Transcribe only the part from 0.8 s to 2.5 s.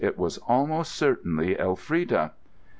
certainly Elfrida.